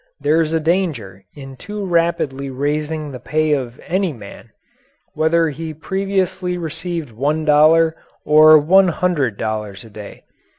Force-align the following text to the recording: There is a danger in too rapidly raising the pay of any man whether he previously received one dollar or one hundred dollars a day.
There 0.19 0.41
is 0.41 0.51
a 0.51 0.59
danger 0.59 1.23
in 1.35 1.55
too 1.57 1.85
rapidly 1.85 2.49
raising 2.49 3.11
the 3.11 3.19
pay 3.19 3.51
of 3.53 3.79
any 3.85 4.11
man 4.11 4.49
whether 5.13 5.49
he 5.49 5.75
previously 5.75 6.57
received 6.57 7.11
one 7.11 7.45
dollar 7.45 7.95
or 8.25 8.57
one 8.57 8.87
hundred 8.87 9.37
dollars 9.37 9.85
a 9.85 9.91
day. 9.91 10.23